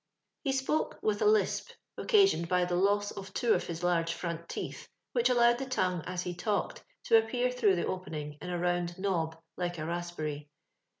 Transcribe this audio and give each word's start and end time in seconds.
He 0.43 0.51
spoke 0.53 0.97
with 1.03 1.21
a 1.21 1.27
lisp, 1.27 1.69
occasioned 1.95 2.49
by 2.49 2.65
the 2.65 2.73
loss 2.75 3.11
of 3.11 3.35
two 3.35 3.53
of 3.53 3.67
his 3.67 3.83
large 3.83 4.13
front 4.15 4.49
teeth, 4.49 4.89
which 5.13 5.29
allowed 5.29 5.59
the 5.59 5.67
tongue 5.67 6.01
as 6.07 6.23
he 6.23 6.33
talked 6.33 6.83
to 7.03 7.19
appear 7.19 7.51
through 7.51 7.75
the 7.75 7.85
opening 7.85 8.39
in 8.41 8.49
a 8.49 8.57
round 8.57 8.97
nob 8.97 9.39
like 9.57 9.77
a 9.77 9.85
raspberry. 9.85 10.49